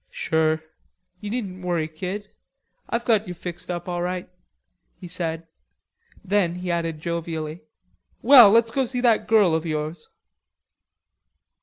[0.09, 0.63] "Sure;
[1.19, 2.31] you needn't worry, kid.
[2.89, 4.27] I've got you fixed up all right,"
[4.95, 5.45] he said;
[6.25, 7.61] then he added jovially,
[8.23, 10.09] "Well, let's go see that girl of yours."